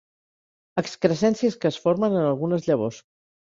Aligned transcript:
Excrescències 0.83 1.59
que 1.61 1.71
es 1.75 1.79
formen 1.87 2.19
en 2.19 2.29
algunes 2.33 2.69
llavors. 2.73 3.03